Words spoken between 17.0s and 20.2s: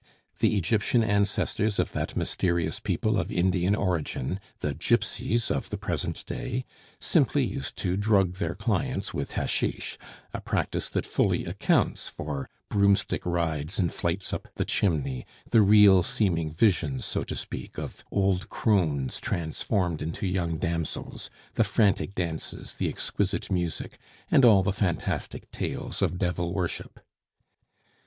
so to speak, of old crones transformed